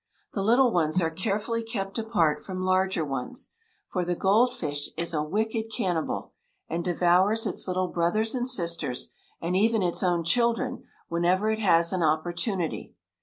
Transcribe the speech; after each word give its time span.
The 0.33 0.41
little 0.41 0.71
ones 0.71 0.99
are 0.99 1.11
carefully 1.11 1.61
kept 1.61 1.99
apart 1.99 2.39
from 2.39 2.63
larger 2.63 3.05
ones, 3.05 3.51
for 3.87 4.03
the 4.03 4.15
gold 4.15 4.51
fish 4.51 4.89
is 4.97 5.13
a 5.13 5.21
wicked 5.21 5.65
cannibal, 5.71 6.33
and 6.67 6.83
devours 6.83 7.45
its 7.45 7.67
little 7.67 7.87
brothers 7.89 8.33
and 8.33 8.47
sisters, 8.47 9.11
and 9.41 9.55
even 9.55 9.83
its 9.83 10.01
own 10.01 10.23
children, 10.23 10.85
whenever 11.07 11.51
it 11.51 11.59
has 11.59 11.93
an 11.93 12.01
opportunity. 12.01 12.95